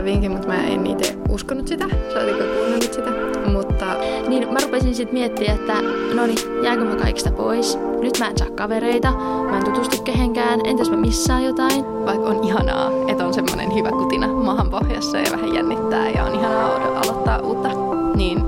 [0.00, 3.10] tämän vinkin, mutta mä en itse uskonut sitä, saatika kuunnellut sitä.
[3.52, 3.96] Mutta
[4.28, 5.74] Niin mä rupesin sitten miettimään, että
[6.14, 7.78] no niin, jäänkö mä kaikista pois?
[8.00, 9.12] Nyt mä en saa kavereita,
[9.50, 11.84] mä en tutustu kehenkään, entäs mä missään jotain?
[12.06, 16.34] vaikka on ihanaa, että on semmoinen hyvä kutina mahan pohjassa ja vähän jännittää ja on
[16.34, 17.68] ihanaa alo- aloittaa uutta,
[18.14, 18.42] niin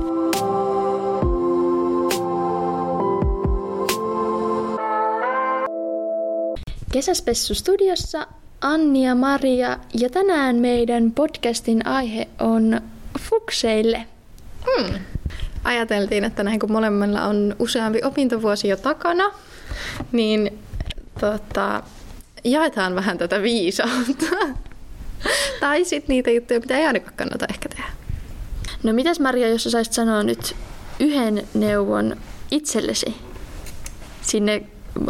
[6.93, 8.27] Kesäspessu studiossa
[8.63, 12.81] Anni ja Maria ja tänään meidän podcastin aihe on
[13.19, 14.07] fukseille.
[14.67, 14.95] hmm,
[15.65, 19.31] ajateltiin, että näin kun molemmilla on useampi opintovuosi jo takana,
[20.13, 20.59] niin
[21.21, 21.83] tota,
[22.45, 24.27] jaetaan vähän tätä viisautta.
[25.61, 27.91] tai sitten niitä juttuja, mitä ei ainakaan kannata ehkä tehdä.
[28.83, 30.57] No mitäs Maria, jos sä saisit sanoa nyt
[31.01, 32.17] yhden neuvon
[32.51, 33.15] itsellesi
[34.23, 34.63] sinne,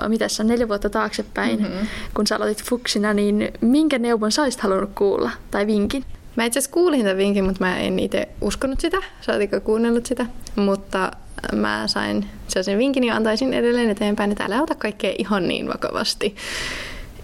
[0.09, 1.69] mitä sä neljä vuotta taaksepäin, Mhm.
[1.73, 1.87] mm-hmm.
[2.15, 6.05] kun sä aloitit fuksina, niin minkä neuvon sä olisit halunnut kuulla tai vinkin?
[6.37, 10.27] Mä itse asiassa kuulin tämän vinkin, mutta mä en itse uskonut sitä, saatika kuunnellut sitä,
[10.57, 11.11] mutta
[11.53, 16.37] mä sain sellaisen vinkin ja antaisin edelleen eteenpäin, että älä ota kaikkea ihan niin vakavasti.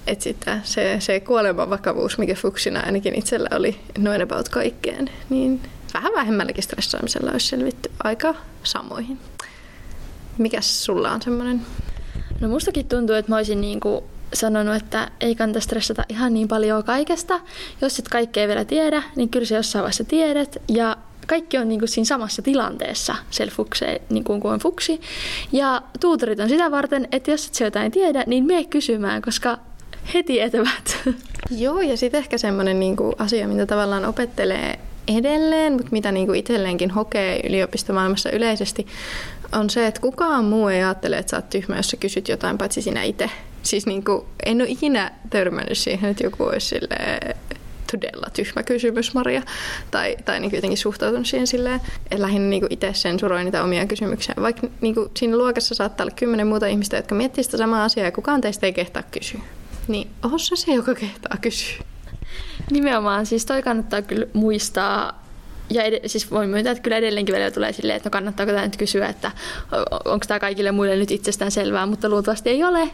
[0.07, 5.61] Että sitten se, se kuoleman vakavuus, mikä fuksina ainakin itsellä oli noin about kaikkeen, niin
[5.95, 9.19] vähän vähemmälläkin stressaamisella olisi selvitty aika samoihin.
[10.39, 11.61] Mikäs sulla on semmoinen?
[12.41, 16.85] No mustakin tuntuu, että mä olisin niinku sanonut, että ei kannata stressata ihan niin paljon
[16.85, 17.41] kaikesta.
[17.81, 20.57] Jos et kaikkea vielä tiedä, niin kyllä se jossain vaiheessa tiedät.
[20.69, 25.01] Ja kaikki on niinku siinä samassa tilanteessa, siellä fukse, niin kuin on fuksi.
[25.53, 29.59] Ja tuutorit on sitä varten, että jos et se jotain tiedä, niin mene kysymään, koska
[30.15, 30.99] he tietävät.
[31.51, 34.79] Joo, ja sitten ehkä semmoinen niinku asia, mitä tavallaan opettelee
[35.09, 38.87] edelleen, mutta mitä niinku itselleenkin hokee yliopistomaailmassa yleisesti,
[39.53, 42.59] on se, että kukaan muu ei ajattele, että sä oot tyhmä, jos sä kysyt jotain,
[42.59, 43.31] paitsi sinä itse.
[43.63, 46.81] Siis niinku, en ole ikinä törmännyt siihen, että joku olisi
[47.93, 49.43] todella tyhmä kysymys, Maria.
[49.91, 54.35] Tai, tai niin jotenkin suhtautunut siihen silleen, että lähinnä niin itse sensuroin niitä omia kysymyksiä.
[54.41, 58.07] Vaikka niin kuin siinä luokassa saattaa olla kymmenen muuta ihmistä, jotka miettii sitä samaa asiaa
[58.07, 59.41] ja kukaan teistä ei kehtaa kysyä.
[59.89, 61.79] Niin sä se, joka kehtaa kysyä.
[62.71, 65.18] Nimenomaan, siis toi kannattaa kyllä muistaa.
[65.71, 68.65] Ja ed- siis voin myöntää, että kyllä edelleenkin välillä tulee silleen, että no kannattaako tämä
[68.65, 69.31] nyt kysyä, että
[70.05, 72.91] onko tämä kaikille muille nyt itsestään selvää, mutta luultavasti ei ole.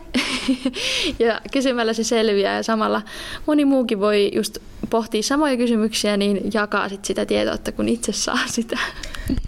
[1.27, 3.03] ja kysymällä se selviää ja samalla
[3.47, 4.59] moni muukin voi just
[4.91, 8.79] pohtia samoja kysymyksiä, niin jakaa sit sitä tietoutta, kun itse saa sitä.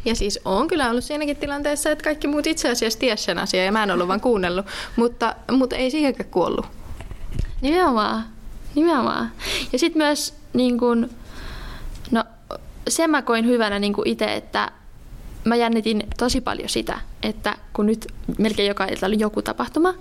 [0.04, 3.64] Ja siis on kyllä ollut siinäkin tilanteessa, että kaikki muut itse asiassa ties sen asian
[3.64, 4.66] ja mä en ollut vaan kuunnellut,
[4.96, 6.66] mutta, mutta ei siihenkään kuollut.
[7.60, 8.24] Nimenomaan.
[8.74, 9.32] Nimenomaan.
[9.72, 11.10] Ja sitten myös niin kun,
[12.88, 14.70] sen mä koin hyvänä niin itse, että
[15.44, 18.06] mä jännitin tosi paljon sitä, että kun nyt
[18.38, 19.94] melkein joka ilta oli joku tapahtuma,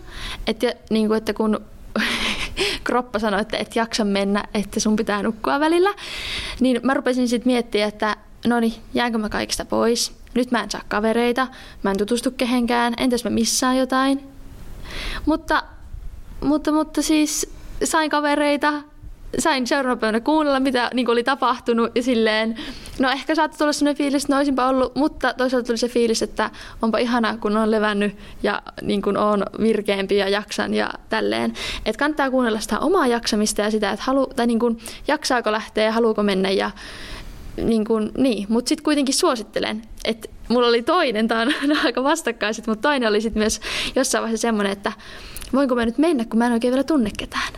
[0.48, 1.60] että, niin kuin, että kun
[2.84, 5.94] kroppa sanoi, että et jaksa mennä, että sun pitää nukkua välillä,
[6.60, 10.14] niin mä rupesin sitten miettimään, että no niin, jäänkö mä kaikista pois?
[10.34, 11.48] Nyt mä en saa kavereita,
[11.84, 14.20] mä en tutustu kehenkään, entäs mä missään jotain?
[15.26, 15.64] Mutta,
[16.42, 17.54] mutta, mutta siis
[17.84, 18.74] sain kavereita,
[19.40, 22.56] sain seuraavana päivänä kuunnella, mitä niin oli tapahtunut ja silleen,
[23.00, 26.22] no ehkä saattoi tulla sellainen fiilis, että no olisinpa ollut, mutta toisaalta tuli se fiilis,
[26.22, 26.50] että
[26.82, 31.54] onpa ihana, kun on levännyt ja niin kuin on virkeämpi ja jaksan ja tälleen.
[31.86, 35.84] Että kannattaa kuunnella sitä omaa jaksamista ja sitä, että halu, tai niin kuin, jaksaako lähteä
[35.84, 36.72] ja haluuko mennä ja
[37.62, 41.54] niin kuin, niin, mutta sitten kuitenkin suosittelen, että mulla oli toinen, tämä on
[41.86, 43.62] aika vastakkaiset, mutta toinen oli sitten myös
[43.96, 44.92] jossain vaiheessa semmoinen, että
[45.54, 47.54] voinko mä nyt mennä, kun mä en oikein vielä tunne ketään.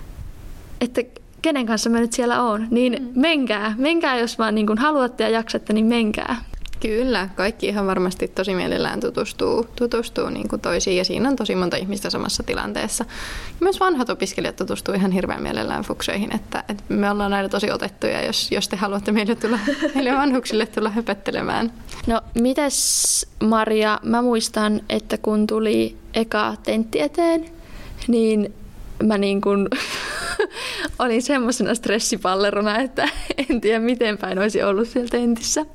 [0.82, 1.02] Että
[1.48, 3.22] kenen kanssa mä nyt siellä oon, niin mm.
[3.22, 6.36] menkää, menkää jos vaan niin kuin haluatte ja jaksatte, niin menkää.
[6.80, 11.56] Kyllä, kaikki ihan varmasti tosi mielellään tutustuu, tutustuu niin kuin toisiin ja siinä on tosi
[11.56, 13.06] monta ihmistä samassa tilanteessa.
[13.50, 17.72] Ja myös vanhat opiskelijat tutustuu ihan hirveän mielellään fukseihin, että, että me ollaan aina tosi
[17.72, 19.60] otettuja, jos, jos te haluatte meille, tulla,
[19.96, 21.72] meille vanhuksille tulla höpöttelemään.
[22.08, 27.46] No mitäs Maria, mä muistan, että kun tuli eka tentti eteen,
[28.08, 28.54] niin
[29.04, 29.68] mä niin kuin
[31.00, 33.10] olin semmoisena stressipallerona, että
[33.50, 35.66] en tiedä miten päin olisi ollut siellä tentissä.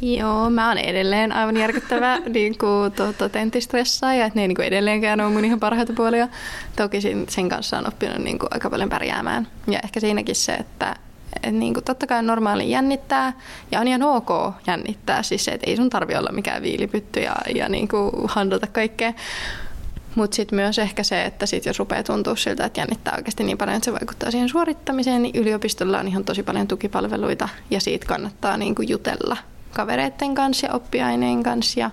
[0.00, 4.66] Joo, mä oon edelleen aivan järkyttävä niin kuin, tuota, tenttistressaa että ne ei niin kuin,
[4.66, 6.28] edelleenkään ole mun ihan parhaita puolia.
[6.76, 9.48] Toki sen, sen kanssa on oppinut niin kuin, aika paljon pärjäämään.
[9.66, 10.96] Ja ehkä siinäkin se, että
[11.42, 13.32] et, niin kuin, totta kai normaali jännittää
[13.72, 14.28] ja on ihan ok
[14.66, 15.22] jännittää.
[15.22, 19.12] Siis se, että ei sun tarvi olla mikään viilipytty ja, ja niin kuin, handlata kaikkea.
[20.14, 23.58] Mutta sitten myös ehkä se, että sit jos rupeaa tuntua siltä, että jännittää oikeasti niin
[23.58, 28.06] paljon, että se vaikuttaa siihen suorittamiseen, niin yliopistolla on ihan tosi paljon tukipalveluita ja siitä
[28.06, 29.36] kannattaa niinku jutella
[29.72, 31.90] kavereiden kanssa ja oppiaineen kanssa ja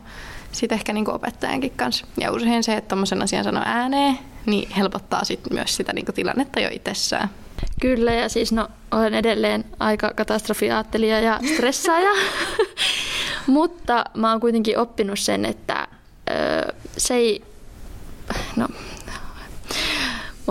[0.52, 2.06] sitten ehkä niinku opettajankin kanssa.
[2.20, 6.60] Ja usein se, että tuommoisen asian sanoo ääneen, niin helpottaa sit myös sitä niinku tilannetta
[6.60, 7.30] jo itsessään.
[7.82, 12.10] Kyllä, ja siis no, olen edelleen aika katastrofiaattelija ja stressaaja.
[13.48, 15.88] Mutta mä oon kuitenkin oppinut sen, että
[16.30, 17.44] ö, se ei...
[18.56, 18.68] No,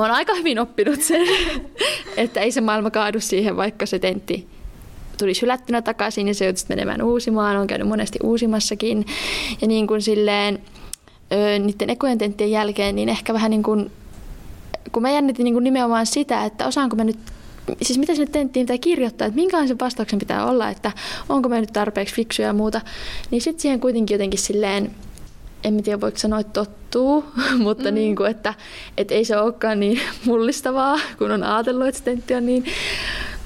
[0.01, 1.27] mä oon aika hyvin oppinut sen,
[2.17, 4.49] että ei se maailma kaadu siihen, vaikka se tentti
[5.19, 7.57] tulisi hylättynä takaisin ja se joutuisi menemään uusimaan.
[7.57, 9.07] on käynyt monesti uusimassakin.
[9.61, 10.59] Ja niin kuin silleen,
[11.33, 13.91] ö, niiden ekojen tenttien jälkeen, niin ehkä vähän niin kuin,
[14.93, 17.19] kun mä jännitin niin kuin nimenomaan sitä, että osaanko mä nyt
[17.83, 20.93] siis mitä sinne tenttiin pitää kirjoittaa, että minkälaisen vastauksen pitää olla, että
[21.29, 22.81] onko me nyt tarpeeksi fiksuja ja muuta,
[23.31, 24.91] niin sitten siihen kuitenkin jotenkin silleen,
[25.65, 27.25] en tiedä voiko sanoa, että tottuu,
[27.59, 27.95] mutta mm.
[27.95, 28.55] niin kuin, että,
[28.97, 32.65] että ei se olekaan niin mullistavaa, kun on ajatellut, että tentti on niin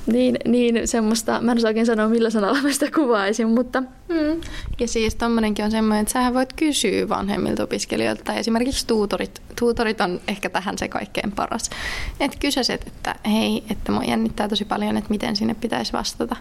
[0.06, 3.80] niin, niin semmoista, mä en osaa oikein sanoa millä sanalla mä sitä kuvaisin, mutta...
[3.80, 4.40] Mm.
[4.80, 10.00] Ja siis tommonenkin on semmoinen, että sähän voit kysyä vanhemmilta opiskelijoilta, tai esimerkiksi tuutorit, tuutorit
[10.00, 11.70] on ehkä tähän se kaikkein paras.
[12.20, 16.36] Että kysäiset, että hei, että mua jännittää tosi paljon, että miten sinne pitäisi vastata.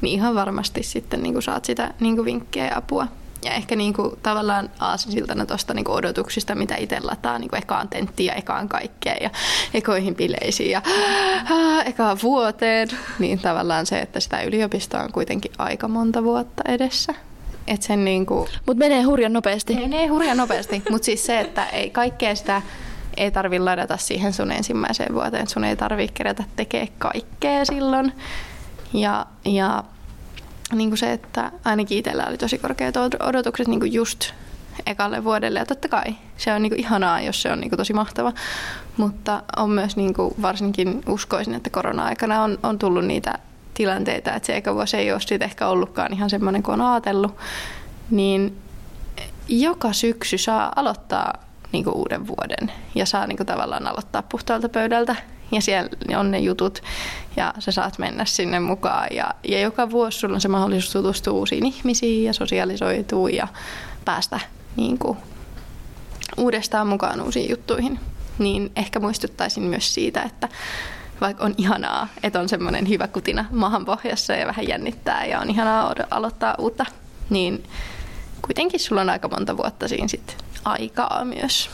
[0.00, 3.06] Niin ihan varmasti sitten niin saat sitä niin vinkkejä ja apua
[3.44, 7.88] ja ehkä niin kuin, tavallaan aasinsiltana tuosta niin odotuksista, mitä itse lataa niin kuin ekaan
[7.88, 9.30] tenttiin ja ekaan kaikkeen ja
[9.74, 10.82] ekoihin bileisiin ja
[11.50, 12.88] äh, ekaan vuoteen,
[13.18, 17.14] niin tavallaan se, että sitä yliopistoa on kuitenkin aika monta vuotta edessä.
[17.66, 18.48] Et sen niinku...
[18.66, 19.74] Mutta menee hurjan nopeasti.
[19.74, 22.62] Menee hurjan nopeasti, mutta siis se, että ei kaikkea sitä
[23.16, 25.48] ei tarvi ladata siihen sun ensimmäiseen vuoteen.
[25.48, 28.12] Sun ei tarvi kerätä tekee kaikkea silloin.
[28.92, 29.84] Ja, ja
[30.72, 34.32] niin kuin se, että ainakin itsellä oli tosi korkeat odotukset niin kuin just
[34.86, 35.58] ekalle vuodelle.
[35.58, 38.32] Ja totta kai se on niin kuin ihanaa, jos se on niin kuin tosi mahtava.
[38.96, 43.38] Mutta on myös niin kuin varsinkin uskoisin, että korona-aikana on, on tullut niitä
[43.74, 47.36] tilanteita, että se eka vuosi ei ole sitten ehkä ollutkaan ihan semmoinen kuin on ajatellut.
[48.10, 48.58] Niin
[49.48, 51.32] joka syksy saa aloittaa
[51.72, 55.16] niin kuin uuden vuoden ja saa niin kuin tavallaan aloittaa puhtaalta pöydältä
[55.52, 56.82] ja siellä on ne jutut
[57.36, 59.08] ja sä saat mennä sinne mukaan.
[59.10, 63.48] Ja, ja joka vuosi sulla on se mahdollisuus tutustua uusiin ihmisiin ja sosialisoitua ja
[64.04, 64.40] päästä
[64.76, 65.18] niin kuin,
[66.36, 68.00] uudestaan mukaan uusiin juttuihin.
[68.38, 70.48] Niin ehkä muistuttaisin myös siitä, että
[71.20, 75.50] vaikka on ihanaa, että on semmoinen hyvä kutina maahan pohjassa ja vähän jännittää ja on
[75.50, 76.86] ihanaa aloittaa uutta,
[77.30, 77.64] niin
[78.42, 81.70] kuitenkin sulla on aika monta vuotta siinä sit aikaa myös.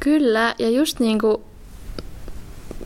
[0.00, 1.36] Kyllä, ja just niin kuin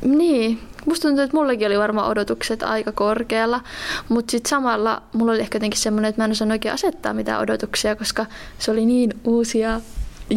[0.05, 3.61] niin, musta tuntuu, että mullekin oli varmaan odotukset aika korkealla,
[4.09, 7.41] mutta sitten samalla mulla oli ehkä jotenkin semmoinen, että mä en osannut oikein asettaa mitään
[7.41, 8.27] odotuksia, koska
[8.59, 9.81] se oli niin uusia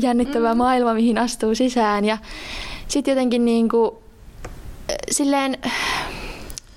[0.01, 0.57] jännittävä mm.
[0.57, 2.05] maailma, mihin astuu sisään.
[2.05, 2.17] Ja
[2.87, 3.91] sitten jotenkin niin kuin,
[5.11, 5.57] silleen,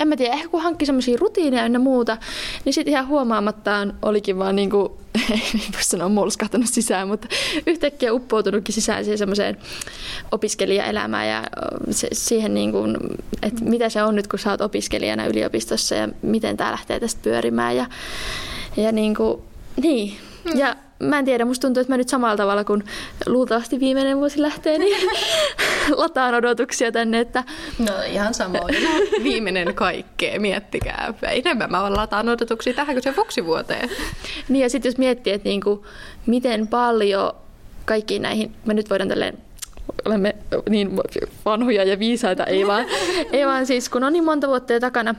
[0.00, 2.16] en mä tiedä, ehkä kun hankki semmoisia rutiineja ja muuta,
[2.64, 4.92] niin sitten ihan huomaamattaan olikin vaan niin kuin,
[5.30, 5.40] ei
[5.72, 7.28] voi sanoa molskahtanut sisään, mutta
[7.66, 9.56] yhtäkkiä uppoutunutkin sisään siihen semmoiseen
[10.32, 11.44] opiskelijaelämään ja
[11.90, 12.96] se, siihen niin kuin,
[13.42, 17.20] että mitä se on nyt, kun sä oot opiskelijana yliopistossa ja miten tämä lähtee tästä
[17.22, 17.86] pyörimään ja,
[18.76, 19.42] ja niin kuin,
[19.82, 20.16] niin.
[20.54, 22.84] Ja mä en tiedä, musta tuntuu, että mä nyt samalla tavalla kuin
[23.26, 25.08] luultavasti viimeinen vuosi lähtee, niin
[25.96, 27.20] lataan odotuksia tänne.
[27.20, 27.44] Että...
[27.78, 28.74] No ihan samoin.
[29.22, 31.14] viimeinen kaikkea, miettikää.
[31.22, 33.90] Enemmän mä lataan odotuksia tähän kuin se vuoteen.
[34.48, 35.86] Niin ja sitten jos miettii, että niinku,
[36.26, 37.32] miten paljon
[37.84, 39.38] kaikkiin näihin, mä nyt voidaan tälleen
[40.04, 40.36] olemme
[40.68, 40.90] niin
[41.44, 42.86] vanhoja ja viisaita, ei vaan,
[43.32, 45.14] ei vaan siis kun on niin monta vuotta jo takana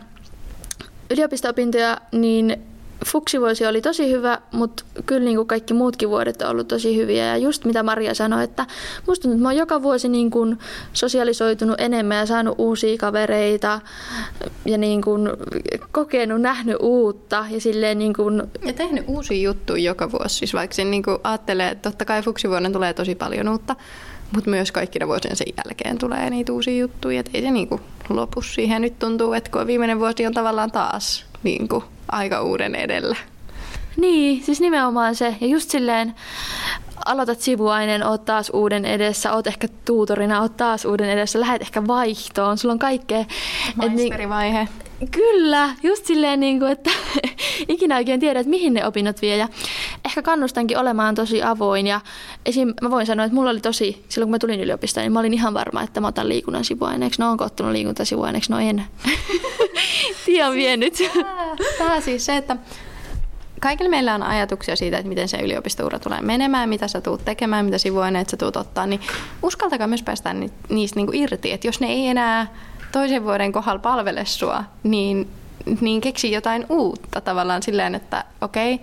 [1.10, 2.69] yliopisto-opintoja, niin
[3.06, 7.26] fuksivuosi oli tosi hyvä, mutta kyllä niin kuin kaikki muutkin vuodet on ollut tosi hyviä.
[7.26, 8.66] Ja just mitä Maria sanoi, että
[9.08, 10.60] musta tuntuu, että mä oon joka vuosi niin kuin
[10.94, 13.82] sosialisoitunut enemmän ja saanut uusia kavereita
[14.66, 15.30] ja niin kuin
[15.92, 18.44] kokenut, nähnyt uutta ja silleen niin kuin...
[18.66, 20.36] Ja tehnyt uusia juttuja joka vuosi.
[20.36, 23.76] Siis vaikka sen niin kuin ajattelee, että totta kai fuksivuoden tulee tosi paljon uutta,
[24.36, 27.20] mutta myös kaikkina vuosien sen jälkeen tulee niitä uusia juttuja.
[27.20, 27.82] Et ei se niin kuin
[28.16, 28.82] lopu siihen.
[28.82, 33.16] Nyt tuntuu, että kun viimeinen vuosi on tavallaan taas niin kuin aika uuden edellä.
[33.98, 35.36] Niin, siis nimenomaan se.
[35.42, 36.16] Ja just silleen,
[37.06, 41.88] aloitat sivuaineen, oot taas uuden edessä, oot ehkä tuutorina, oot taas uuden edessä, lähet ehkä
[41.88, 43.26] vaihtoon, sulla on kaikkea.
[43.76, 44.68] Maisterivaihe.
[45.00, 46.90] Niin, kyllä, just silleen, niin kuin, että
[47.68, 49.38] ikinä oikein tiedä, että mihin ne opinnot vie.
[49.38, 49.48] Ja
[50.20, 51.88] ehkä kannustankin olemaan tosi avoin.
[51.88, 52.02] Ja
[52.46, 52.74] esim.
[52.82, 55.34] mä voin sanoa, että mulla oli tosi, silloin kun mä tulin yliopistoon, niin mä olin
[55.34, 57.22] ihan varma, että mä otan liikunnan sivuaineeksi.
[57.22, 58.52] No onko ottanut liikuntasivuaineeksi?
[58.52, 58.86] No en.
[60.26, 60.94] Tie on vienyt.
[61.78, 62.58] Tämä siis se, että
[63.62, 67.66] kaikilla meillä on ajatuksia siitä, että miten se yliopistoura tulee menemään, mitä sä tuut tekemään,
[67.66, 69.02] mitä sivuaineet sä tuut ottaa, niin
[69.44, 70.36] uskaltakaa myös päästä
[70.70, 72.48] niistä niinku irti, että jos ne ei enää
[72.92, 75.30] toisen vuoden kohdalla palvele sua, niin,
[75.82, 78.80] niin keksi jotain uutta tavallaan silleen, että okei,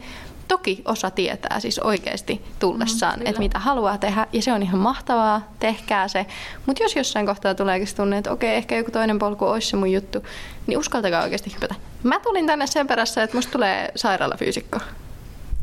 [0.49, 4.81] Toki osa tietää siis oikeasti tullessaan, mm, että mitä haluaa tehdä, ja se on ihan
[4.81, 6.27] mahtavaa, tehkää se.
[6.67, 9.93] Mutta jos jossain kohtaa tuleekin tunne, että okei, ehkä joku toinen polku olisi se mun
[9.93, 10.25] juttu,
[10.67, 11.75] niin uskaltakaa oikeasti hypätä.
[12.03, 14.79] Mä tulin tänne sen perässä, että musta tulee sairaalafyysikko.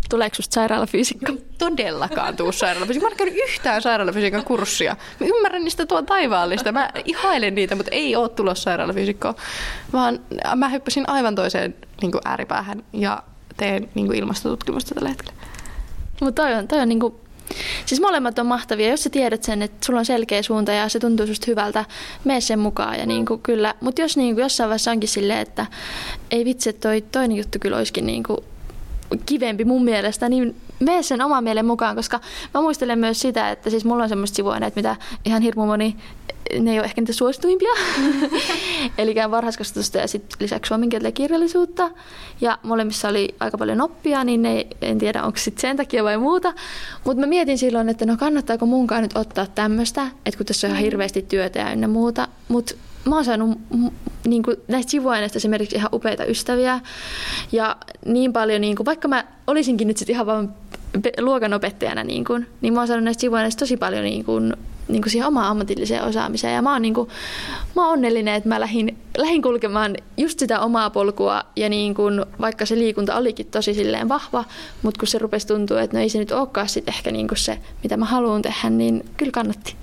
[0.10, 1.34] Tuleeko susta sairaalafyysikko?
[1.58, 3.10] Todellakaan tuu sairaalafyysikko.
[3.10, 4.96] Mä en käynyt yhtään sairaalafysiikan kurssia.
[5.20, 6.72] Mä ymmärrän niistä tuon taivaallista.
[6.72, 9.36] Mä ihailen niitä, mutta ei ole tulossa sairaalafyysikkoa.
[9.94, 10.20] Vaan
[10.56, 13.24] mä hyppäsin aivan toiseen niin ääripäähän ja
[13.58, 15.42] teen niin kuin ilmastotutkimusta tällä hetkellä.
[16.22, 17.16] Mutta toi on, toi on niin kuin
[17.86, 21.00] Siis molemmat on mahtavia, jos sä tiedät sen, että sulla on selkeä suunta ja se
[21.00, 21.86] tuntuu susta hyvältä,
[22.24, 23.00] mene sen mukaan.
[23.00, 23.74] Ja niin kuin, kyllä.
[23.82, 25.66] Mutta jos niin kuin jossain vaiheessa onkin silleen, että
[26.32, 28.38] ei vitsi, toi toinen juttu kyllä olisikin niin kuin
[29.26, 32.20] kivempi mun mielestä, niin mene sen oman mielen mukaan, koska
[32.54, 35.96] mä muistelen myös sitä, että siis mulla on semmoista sivuaineet, mitä ihan hirmu moni,
[36.60, 37.70] ne ei ole ehkä niitä suosituimpia.
[38.98, 41.92] Eli varhaiskasvatusta ja sitten lisäksi suomen kieltä ja kirjallisuutta.
[42.42, 46.18] Ja molemmissa oli aika paljon oppia, niin ne, en tiedä onko sitten sen takia vai
[46.18, 46.54] muuta.
[47.04, 50.72] Mutta mä mietin silloin, että no kannattaako munkaan nyt ottaa tämmöistä, että kun tässä on
[50.72, 52.28] ihan hirveästi työtä ja ynnä muuta.
[52.48, 52.74] Mutta
[53.06, 53.60] mä oon saanut
[54.26, 56.80] niin kuin, näistä sivuaineista esimerkiksi ihan upeita ystäviä.
[57.52, 60.54] Ja niin paljon, niin kuin, vaikka mä olisinkin nyt sitten ihan vaan
[61.20, 64.54] luokanopettajana, niin, kuin, niin mä oon saanut näistä sivuaineista tosi paljon niin kuin,
[64.88, 66.54] niin kuin siihen omaan ammatilliseen osaamiseen.
[66.54, 67.10] Ja mä oon, niin kuin,
[67.76, 71.44] mä oon onnellinen, että mä lähdin, lähdin kulkemaan just sitä omaa polkua.
[71.56, 74.46] Ja niin kuin, vaikka se liikunta olikin tosi silleen vahva,
[74.82, 77.38] mutta kun se rupesi tuntua, että no ei se nyt olekaan sit ehkä niin kuin
[77.38, 79.76] se, mitä mä haluan tehdä, niin kyllä kannatti.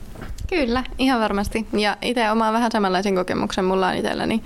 [0.50, 1.66] Kyllä, ihan varmasti.
[1.72, 4.42] Ja itse omaan vähän samanlaisen kokemuksen mulla on itselläni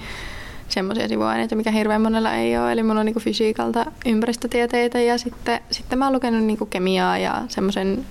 [0.68, 2.72] semmoisia sivuaineita, mikä hirveän monella ei ole.
[2.72, 7.42] Eli mulla on niinku fysiikalta ympäristötieteitä ja sitten, sitten mä oon lukenut niinku kemiaa ja
[7.48, 8.06] semmoisen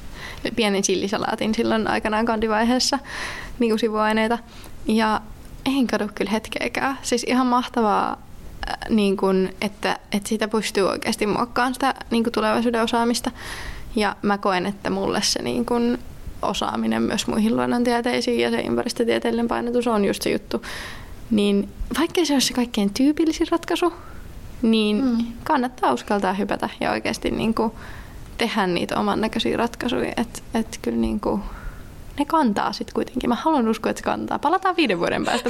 [0.56, 3.00] pienen sillisalaatin silloin aikanaan kandivaiheessa
[3.60, 4.38] niinku sivuaineita.
[4.88, 5.22] Ja
[5.66, 6.98] en kadu kyllä hetkeäkään.
[7.02, 8.12] Siis ihan mahtavaa,
[8.70, 13.32] äh, niin kun, että, että siitä pystyy oikeasti muokkaamaan sitä niin tulevaisuuden osaamista.
[13.96, 15.98] Ja mä koen, että mulle se niin kun,
[16.44, 20.62] osaaminen myös muihin luonnontieteisiin ja se ympäristötieteellinen painotus on just se juttu.
[21.32, 21.70] Niin
[22.00, 23.94] vaikka se olisi se kaikkein tyypillisin ratkaisu,
[24.62, 25.18] niin mm.
[25.44, 27.72] kannattaa uskaltaa hypätä ja oikeasti niin kuin
[28.38, 30.14] tehdä niitä oman näköisiä ratkaisuja.
[30.18, 31.42] Että et kyllä niin kuin,
[32.20, 33.30] ne kantaa sitten kuitenkin.
[33.30, 34.40] Mä haluan uskoa, että se kantaa.
[34.40, 35.50] Palataan viiden vuoden päästä.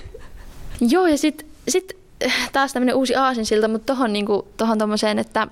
[0.92, 1.98] Joo, ja sitten sit
[2.52, 5.48] taas tämmöinen uusi aasinsilta, mutta tuohon niinku, tohon tommoseen, että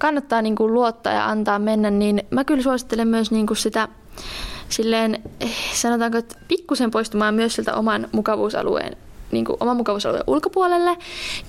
[0.00, 3.88] kannattaa niin kuin luottaa ja antaa mennä, niin mä kyllä suosittelen myös niin kuin sitä
[4.68, 8.96] silleen, eh, sanotaanko, että pikkusen poistumaan myös siltä oman mukavuusalueen,
[9.30, 10.96] niin kuin oman mukavuusalueen ulkopuolelle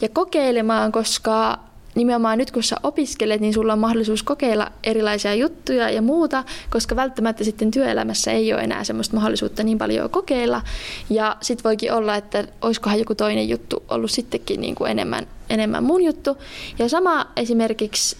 [0.01, 1.60] ja kokeilemaan, koska
[1.96, 6.96] nimenomaan nyt kun sä opiskelet, niin sulla on mahdollisuus kokeilla erilaisia juttuja ja muuta, koska
[6.96, 10.62] välttämättä sitten työelämässä ei ole enää semmoista mahdollisuutta niin paljon kokeilla.
[11.10, 15.84] Ja sitten voikin olla, että olisikohan joku toinen juttu ollut sittenkin niin kuin enemmän, enemmän
[15.84, 16.38] mun juttu.
[16.79, 18.17] Ja sama esimerkiksi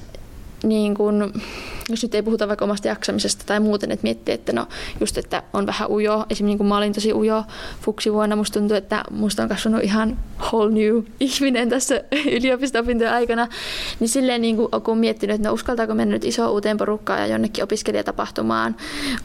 [0.64, 1.34] niin kun,
[1.90, 4.68] jos nyt ei puhuta vaikka omasta jaksamisesta tai muuten, että miettii, että no
[5.00, 6.14] just, että on vähän ujo.
[6.14, 7.44] Esimerkiksi niin kun mä olin tosi ujo
[7.82, 12.04] fuksivuonna, musta tuntuu, että musta on kasvanut ihan whole new ihminen tässä
[12.38, 13.48] yliopisto-opintojen aikana.
[14.00, 17.28] Niin silleen niin kun, kun miettinyt, että no uskaltaako mennä nyt iso uuteen porukkaan ja
[17.28, 18.76] jonnekin opiskelijatapahtumaan,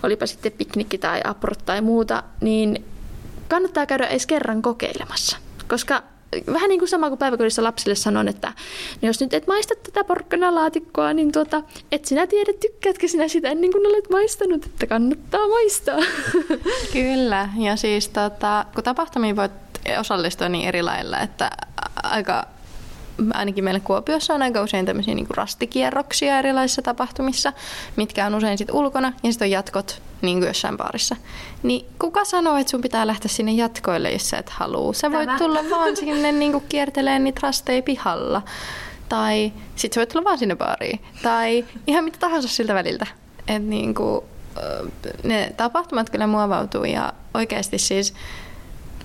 [0.02, 2.84] olipa sitten piknikki tai aprot tai muuta, niin
[3.48, 5.36] kannattaa käydä edes kerran kokeilemassa.
[5.68, 6.02] Koska
[6.52, 8.52] vähän niin kuin sama kuin päiväkodissa lapsille sanon, että
[9.02, 13.48] no jos nyt et maista tätä porkkanalaatikkoa, niin tuota, et sinä tiedä, tykkäätkö sinä sitä
[13.48, 15.98] ennen kuin olet maistanut, että kannattaa maistaa.
[16.92, 19.52] Kyllä, ja siis tota, kun tapahtumiin voit
[20.00, 21.50] osallistua niin eri lailla, että
[22.02, 22.46] aika
[23.34, 27.52] ainakin meillä Kuopiossa on aika usein tämmöisiä niin rastikierroksia erilaisissa tapahtumissa,
[27.96, 31.16] mitkä on usein sitten ulkona ja sitten on jatkot niin kuin jossain baarissa.
[31.62, 34.92] Niin kuka sanoo, että sun pitää lähteä sinne jatkoille, jos sä et halua?
[34.92, 35.38] Sä voit Tämä.
[35.38, 38.42] tulla vaan sinne niin kuin kierteleen niitä rasteja pihalla.
[39.08, 41.00] Tai sit sä voit tulla vaan sinne baariin.
[41.22, 43.06] Tai ihan mitä tahansa siltä väliltä.
[43.48, 44.24] Et niin kuin,
[45.22, 48.14] ne tapahtumat kyllä muovautuu ja oikeasti siis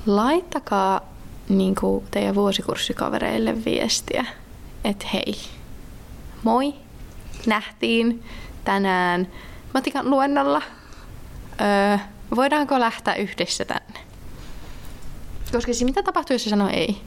[0.06, 1.02] laittakaa
[1.50, 4.26] niin kuin teidän vuosikurssikavereille viestiä,
[4.84, 5.36] että hei,
[6.44, 6.74] moi,
[7.46, 8.24] nähtiin
[8.64, 9.28] tänään
[9.74, 10.62] matikan luennolla.
[11.62, 11.98] Öö,
[12.36, 14.00] voidaanko lähteä yhdessä tänne?
[15.52, 16.98] Koska siis mitä tapahtuu, jos se sanoo ei?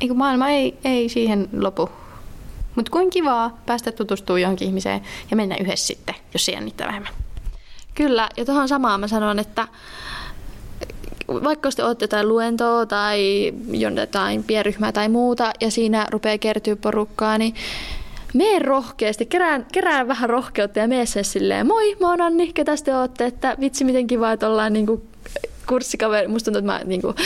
[0.00, 1.90] Eikö maailma ei, ei siihen lopu.
[2.74, 5.00] Mutta kuin kivaa päästä tutustumaan johonkin ihmiseen
[5.30, 7.12] ja mennä yhdessä sitten, jos se jännittää vähemmän.
[7.94, 9.68] Kyllä, ja tuohon samaan mä sanon, että
[11.28, 13.52] vaikka te olette jotain luentoa tai
[13.96, 17.54] jotain pienryhmää tai muuta ja siinä rupeaa kertyä porukkaa, niin
[18.34, 22.72] mene rohkeasti, kerään, kerään vähän rohkeutta ja mene sen silleen, moi, mä oon Anni, ketä
[22.84, 25.02] te ootte, että vitsi miten kiva, että ollaan niinku
[25.66, 27.16] kurssikaveri, musta tuntuu, että mä, niin kuin,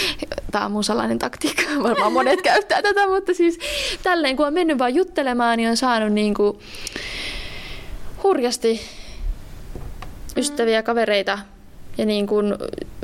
[0.52, 3.58] tää on mun salainen taktiikka, varmaan monet käyttää tätä, mutta siis
[4.02, 6.58] tälleen kun on mennyt vaan juttelemaan, niin on saanut niin kuin,
[8.22, 8.80] hurjasti
[10.36, 11.38] ystäviä, kavereita
[11.98, 12.54] ja niin kuin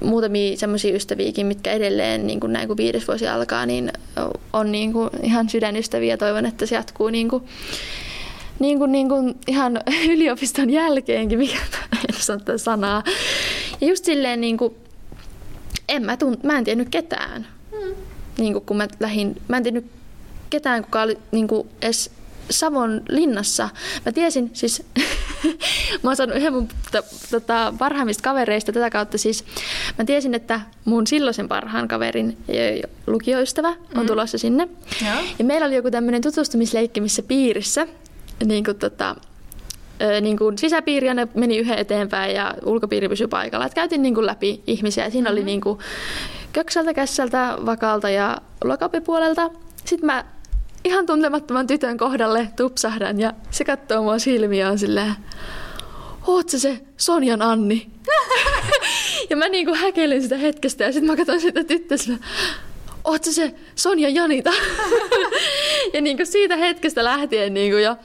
[0.03, 3.93] muutamia semmoisia ystäviäkin, mitkä edelleen niin kuin näin kun viides vuosi alkaa, niin
[4.53, 6.17] on niin kuin ihan sydänystäviä.
[6.17, 7.45] Toivon, että se jatkuu niin kuin,
[8.59, 9.81] niin kuin, niin kuin ihan
[10.13, 11.59] yliopiston jälkeenkin, mikä
[12.09, 13.03] en sano sanaa.
[13.81, 14.75] Ja just silleen, niin kuin,
[15.89, 17.47] en mä, tunt, mä en tiennyt ketään.
[17.73, 17.95] Mm.
[18.39, 19.87] Niin kuin, kun mä lähdin, mä en tiennyt
[20.51, 22.11] ketään, kuka oli niin kuin edes
[22.51, 23.69] Savon linnassa.
[24.07, 24.83] Mä tiesin siis,
[26.03, 26.69] mä oon saanut yhden mun
[27.31, 29.45] tota, parhaimmista kavereista tätä kautta siis,
[29.99, 32.37] mä tiesin, että mun silloisen parhaan kaverin
[33.07, 34.07] lukioystävä on mm.
[34.07, 34.69] tulossa sinne.
[35.05, 35.15] Ja.
[35.39, 37.87] ja meillä oli joku tämmöinen tutustumisleikki, missä piirissä,
[38.45, 39.17] niin kuin tota,
[40.21, 43.67] niin kuin sisäpiiri ja ne meni yhden eteenpäin ja ulkopiiri pysyi paikalla.
[43.67, 45.11] Et käytiin niin kuin läpi ihmisiä.
[45.11, 45.33] Siinä mm-hmm.
[45.33, 45.79] oli niin kuin
[46.53, 49.51] köksältä, kässältä, vakaalta ja lokapipuolelta.
[49.85, 50.25] Sitten mä
[50.85, 55.15] ihan tuntemattoman tytön kohdalle tupsahdan ja se katsoo mua silmiä on silleen,
[56.27, 57.91] oot se se Sonjan Anni?
[59.31, 61.99] ja mä niinku häkelin sitä hetkestä ja sitten mä katson sitä tyttöä
[63.05, 64.51] oot se se Sonja Janita?
[65.93, 67.97] ja niinku siitä hetkestä lähtien niinku jo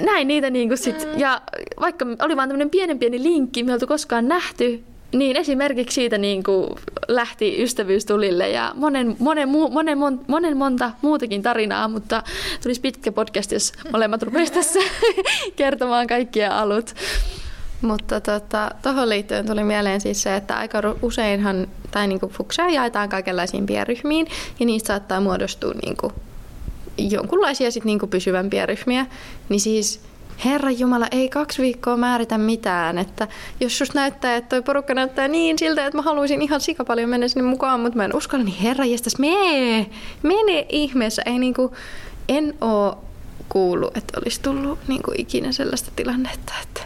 [0.00, 1.18] näin niitä niinku sit, mm.
[1.18, 1.42] ja
[1.80, 6.18] vaikka oli vaan tämmöinen pienen pieni linkki, me ei oltu koskaan nähty, niin esimerkiksi siitä
[6.18, 6.70] niin kuin
[7.08, 12.22] lähti ystävyys tulille ja monen, monen, monen, monen, monen monta muutakin tarinaa, mutta
[12.62, 14.80] tulisi pitkä podcast, jos molemmat rupeaisivat tässä
[15.56, 16.94] kertomaan kaikkia alut.
[17.80, 18.40] Mutta tuohon
[18.82, 23.66] tota, liittyen tuli mieleen siis se, että aika useinhan, tai niin kuin fuksia jaetaan kaikenlaisiin
[23.66, 24.26] pienryhmiin,
[24.60, 26.12] ja niistä saattaa muodostua niin kuin
[26.98, 29.06] jonkunlaisia sit niin kuin pysyvämpiä ryhmiä.
[29.48, 30.00] Niin siis
[30.44, 32.98] Herra Jumala, ei kaksi viikkoa määritä mitään.
[32.98, 33.28] Että
[33.60, 37.10] jos susta näyttää, että toi porukka näyttää niin siltä, että mä haluaisin ihan sika paljon
[37.10, 39.86] mennä sinne mukaan, mutta mä en uskalla, niin herra jästäs, mee,
[40.22, 41.22] mene ihmeessä.
[41.26, 41.74] Ei niinku,
[42.28, 43.04] en oo
[43.48, 46.80] kuullut, että olisi tullut niinku ikinä sellaista tilannetta, että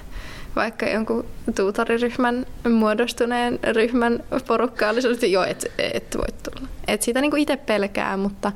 [0.57, 6.69] vaikka jonkun tuutariryhmän muodostuneen ryhmän porukka olisi ollut, joo, et, et voi tulla.
[6.89, 8.53] Et sitä niinku itse pelkää, mutta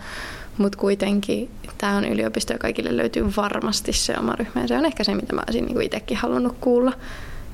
[0.58, 4.60] mutta kuitenkin tämä on yliopisto ja kaikille löytyy varmasti se oma ryhmä.
[4.60, 6.92] Ja se on ehkä se, mitä mä olisin niinku itsekin halunnut kuulla.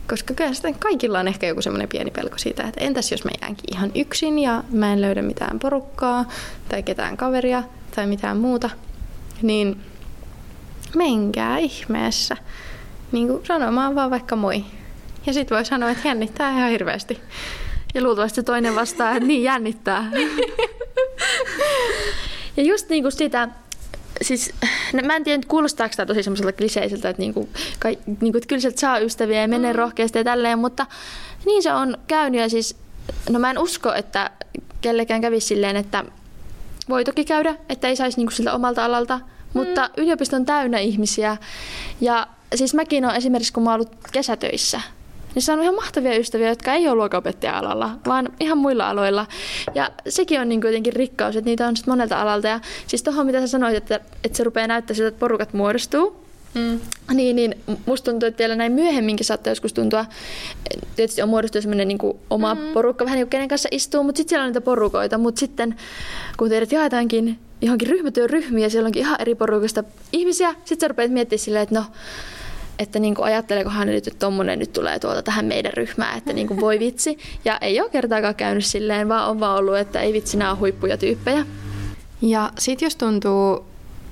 [0.08, 3.30] Koska kyllä sitten kaikilla on ehkä joku semmoinen pieni pelko siitä, että entäs jos mä
[3.42, 6.24] jäänkin ihan yksin ja mä en löydä mitään porukkaa
[6.68, 7.62] tai ketään kaveria
[7.96, 8.70] tai mitään muuta,
[9.42, 9.80] niin
[10.96, 12.36] menkää ihmeessä
[13.12, 14.64] niin kuin sanomaan vaan vaikka moi.
[15.26, 17.20] Ja sitten voi sanoa, että jännittää ihan hirveästi.
[17.94, 20.10] Ja luultavasti toinen vastaa, että niin jännittää.
[22.56, 23.48] Ja just niin kuin sitä,
[24.22, 24.52] siis
[24.92, 28.60] no, mä en tiedä, kuulostaako tämä tosi semmoiselta kliseiseltä, että, niinku, kai, niinku, että kyllä
[28.60, 29.78] sieltä saa ystäviä ja menee mm.
[29.78, 30.86] rohkeasti ja tälleen, mutta
[31.46, 32.76] niin se on käynyt ja siis,
[33.30, 34.30] no mä en usko, että
[34.80, 36.04] kellekään kävisi silleen, että
[36.88, 39.24] voi toki käydä, että ei saisi niinku siltä omalta alalta, mm.
[39.52, 41.36] mutta yliopisto on täynnä ihmisiä
[42.00, 44.80] ja siis mäkin olen esimerkiksi, kun mä oon ollut kesätöissä,
[45.34, 49.26] niin on ihan mahtavia ystäviä, jotka ei ole luokaopettaja-alalla, vaan ihan muilla aloilla.
[49.74, 52.48] Ja sekin on niin jotenkin rikkaus, että niitä on sitten monelta alalta.
[52.48, 56.24] Ja siis tuohon, mitä sä sanoit, että, että se rupeaa näyttää siltä, että porukat muodostuu,
[56.54, 56.80] Mm.
[57.14, 57.54] Niin, niin
[57.86, 60.06] musta tuntuu, että vielä näin myöhemminkin saattaa joskus tuntua,
[60.96, 61.98] tietysti on muodostunut sellainen niin
[62.30, 62.60] oma mm.
[62.74, 65.76] porukka, vähän niin kuin kenen kanssa istuu, mutta sitten siellä on niitä porukoita, mutta sitten
[66.36, 71.10] kun teidät jaetaankin johonkin ryhmätyöryhmiin ja siellä onkin ihan eri porukasta ihmisiä, sitten sä rupeat
[71.10, 71.84] miettimään silleen, että no,
[72.78, 76.46] että niin kuin ajatteleekohan nyt, että tommonen nyt tulee tuolta tähän meidän ryhmään, että niin
[76.46, 77.18] kuin voi vitsi.
[77.44, 80.58] Ja ei ole kertaakaan käynyt silleen, vaan on vaan ollut, että ei vitsi, nämä on
[80.58, 81.46] huippuja tyyppejä.
[82.22, 83.64] Ja sitten jos tuntuu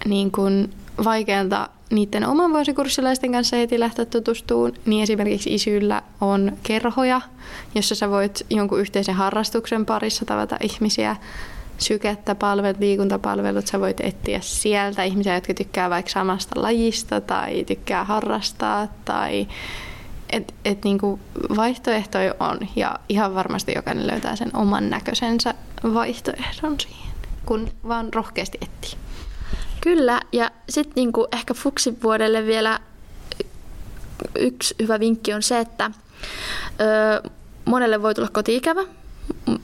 [0.05, 0.70] niin kuin
[1.05, 7.20] vaikealta niiden oman vuosikurssilaisten kanssa heti lähteä tutustumaan, niin esimerkiksi Isyllä on kerhoja,
[7.75, 11.16] jossa sä voit jonkun yhteisen harrastuksen parissa tavata ihmisiä
[11.83, 18.05] sykettä palvelut, liikuntapalvelut, sä voit etsiä sieltä ihmisiä, jotka tykkää vaikka samasta lajista tai tykkää
[18.05, 19.47] harrastaa tai
[20.31, 21.21] et, et niinku
[21.57, 25.55] vaihtoehtoja on ja ihan varmasti jokainen löytää sen oman näköisensä
[25.95, 27.12] vaihtoehdon siihen,
[27.47, 28.99] kun vaan rohkeasti etsii.
[29.81, 32.81] Kyllä, ja sitten niinku ehkä fuksivuodelle vielä
[34.38, 35.90] yksi hyvä vinkki on se, että
[36.81, 37.31] ö,
[37.64, 38.83] monelle voi tulla kotiikävä,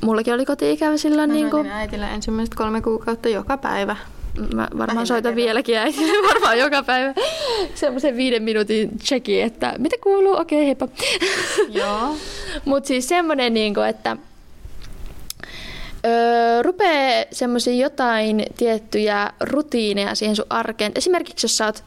[0.01, 1.31] mullakin oli koti-ikävä silloin.
[1.31, 1.67] Mä niin kuin...
[1.67, 3.97] äitillä ensimmäiset kolme kuukautta joka päivä.
[4.39, 5.37] Mä varmaan Vähintään soitan kerran.
[5.37, 7.15] vieläkin äitille varmaan joka päivä
[7.75, 10.89] semmoisen viiden minuutin checki, että mitä kuuluu, okei okay, heippa.
[11.81, 12.17] Joo.
[12.65, 14.17] Mutta siis semmoinen, niin kuin, että
[16.07, 20.93] öö, rupeaa semmoisia jotain tiettyjä rutiineja siihen sun arkeen.
[20.95, 21.85] Esimerkiksi jos sä oot,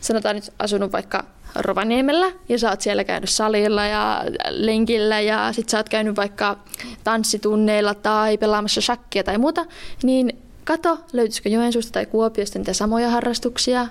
[0.00, 5.68] sanotaan nyt asunut vaikka Rovaniemellä ja sä oot siellä käynyt salilla ja lenkillä ja sit
[5.68, 6.58] sä oot käynyt vaikka
[7.04, 9.66] tanssitunneilla tai pelaamassa shakkia tai muuta,
[10.02, 13.86] niin kato, löytyisikö Joensuusta tai Kuopiosta niitä samoja harrastuksia,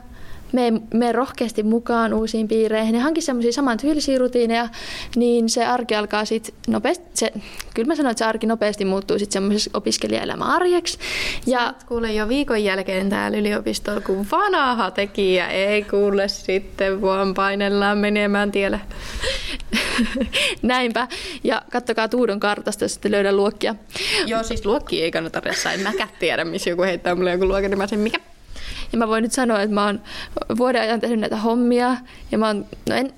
[0.52, 4.70] mene, mene rohkeasti mukaan uusiin piireihin ja hankin semmoisia samantyylisiä rutiineja,
[5.16, 7.32] niin se arki alkaa sitten nopeasti, se,
[7.74, 10.98] kyllä mä sanoin, että se arki nopeasti muuttuu sitten semmoisessa opiskelijaelämän arjeksi.
[11.46, 17.98] Ja kuule jo viikon jälkeen täällä yliopistolla, kun vanha tekijä ei kuule sitten, vaan painellaan
[17.98, 18.82] menemään tielle.
[20.62, 21.08] Näinpä.
[21.44, 23.76] Ja kattokaa Tuudon kartasta, jos ette löydä luokkia.
[24.26, 25.74] Joo, siis luokki ei kannata ressaa.
[25.74, 28.20] En mäkään tiedä, missä joku heittää mulle joku luokan, niin mä sen, mikä
[28.92, 30.02] ja mä voin nyt sanoa, että mä oon
[30.58, 31.98] vuoden ajan tehnyt näitä hommia.
[32.32, 33.14] Ja mä oon, no en,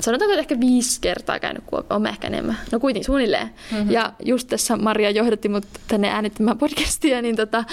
[0.00, 2.58] sanotaanko, että ehkä viisi kertaa käynyt kuopioon, ehkä enemmän.
[2.72, 3.50] No kuitenkin suunnilleen.
[3.72, 3.90] Mm-hmm.
[3.90, 7.64] Ja just tässä Maria johdatti mut tänne äänittämään podcastia, niin tota,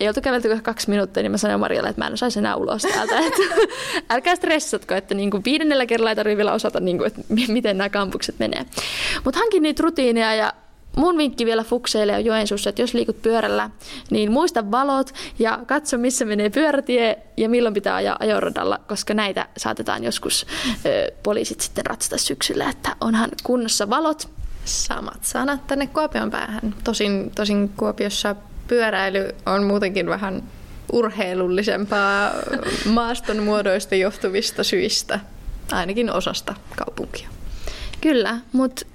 [0.00, 2.82] ei oltu kävelty kaksi minuuttia, niin mä sanoin Marialle, että mä en osaisi enää ulos
[2.82, 3.18] täältä.
[3.26, 3.42] Että
[4.10, 7.78] älkää stressatko, että niin kuin viidennellä kerralla ei tarvitse vielä osata, niin kuin, että miten
[7.78, 8.66] nämä kampukset menee.
[9.24, 10.52] Mutta hankin niitä rutiineja ja
[10.96, 13.70] mun vinkki vielä fukseille on Joensuussa, että jos liikut pyörällä,
[14.10, 19.48] niin muista valot ja katso, missä menee pyörätie ja milloin pitää ajaa ajoradalla, koska näitä
[19.56, 20.46] saatetaan joskus
[20.86, 24.28] ö, poliisit sitten ratsata syksyllä, että onhan kunnossa valot.
[24.64, 26.74] Samat sanat tänne Kuopion päähän.
[26.84, 28.36] Tosin, tosin Kuopiossa
[28.68, 30.42] pyöräily on muutenkin vähän
[30.92, 32.32] urheilullisempaa
[32.84, 35.20] maaston muodoista johtuvista syistä,
[35.72, 37.28] ainakin osasta kaupunkia.
[38.00, 38.86] Kyllä, mutta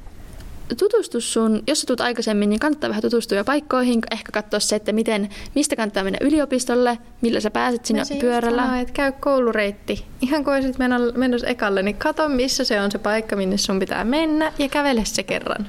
[0.76, 4.76] tutustu sun, jos sä tulet aikaisemmin, niin kannattaa vähän tutustua jo paikkoihin, ehkä katsoa se,
[4.76, 8.62] että miten, mistä kannattaa mennä yliopistolle, millä sä pääset sinne Mä pyörällä.
[8.62, 10.06] Sanoa, että käy koulureitti.
[10.22, 10.76] Ihan kun olisit
[11.16, 15.06] menossa ekalle, niin kato missä se on se paikka, minne sun pitää mennä ja kävele
[15.06, 15.68] se kerran.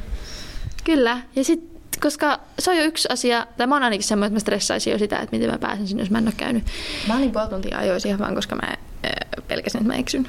[0.85, 4.37] Kyllä, ja sitten koska se on jo yksi asia, tai mä oon ainakin semmoinen, että
[4.37, 6.65] mä stressaisin jo sitä, että miten mä pääsen sinne, jos mä en ole käynyt.
[7.09, 8.77] Mä olin puoli tuntia ajoisin ihan vaan, koska mä
[9.49, 10.29] pelkäsin, että mä eksyn.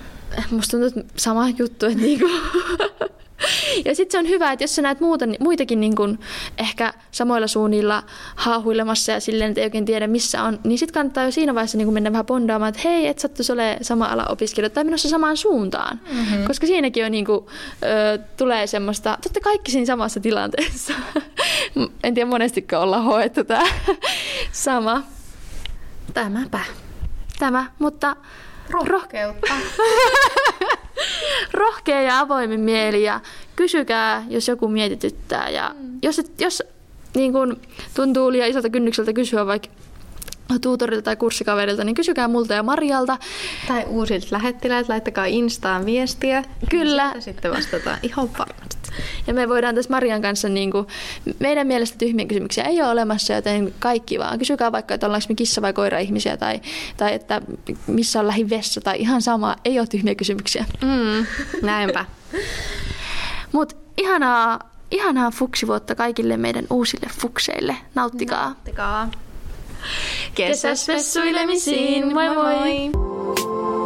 [0.52, 2.30] Musta tuntuu, että sama juttu, että niinku,
[3.86, 6.20] ja sitten se on hyvä, että jos sä näet muuta, muitakin niin kun
[6.58, 8.04] ehkä samoilla suunnilla
[8.36, 11.78] haahuilemassa ja silleen, että ei oikein tiedä missä on, niin sitten kannattaa jo siinä vaiheessa
[11.78, 15.38] niin mennä vähän bondaamaan, että hei, et sattuisi ole sama ala opiskelija tai menossa samaan
[15.38, 16.00] suuntaan.
[16.12, 16.48] Mm-hmm.
[16.48, 17.48] Koska siinäkin on niin kun,
[17.84, 20.94] ö, tulee semmoista, totta kaikki siinä samassa tilanteessa.
[22.04, 23.64] en tiedä monesti ollaan hoettu tämä
[24.52, 25.04] sama.
[26.14, 26.60] Tämäpä.
[27.40, 28.16] Tämä, mutta
[28.70, 29.54] Rohkeutta.
[31.54, 33.20] Rohkea ja avoimin mieli ja
[33.56, 35.50] kysykää, jos joku mietityttää.
[35.50, 36.00] Ja mm.
[36.02, 36.64] jos, et, jos
[37.16, 37.62] niin kun,
[37.94, 39.68] tuntuu liian isolta kynnykseltä kysyä vaikka
[40.62, 43.18] tuutorilta tai kurssikaverilta, niin kysykää multa ja Marialta.
[43.68, 46.44] Tai uusilta lähettiläät, laittakaa Instaan viestiä.
[46.70, 47.14] Kyllä.
[47.20, 48.78] Sitten vastataan ihan varmasti.
[49.28, 50.88] Ja me voidaan tässä Marian kanssa, niin kuin,
[51.40, 54.40] meidän mielestä tyhmiä kysymyksiä ei ole olemassa, joten kaikki vaan.
[54.40, 56.62] Kysykää vaikka, että ollaanko me kissa- vai koira-ihmisiä tai,
[56.98, 57.42] tai että
[57.88, 59.56] missä on lähivessa tai ihan sama.
[59.66, 60.66] Ei ole tyhmiä kysymyksiä.
[60.82, 61.26] Mm,
[61.62, 62.06] näinpä.
[63.52, 64.60] Mutta ihanaa,
[64.92, 67.76] ihanaa fuksivuotta kaikille meidän uusille fukseille.
[67.96, 68.44] Nauttikaa.
[68.46, 69.10] Nauttikaa.
[70.36, 72.90] Kesäspessuilemisiin, moi moi!
[72.94, 73.83] moi.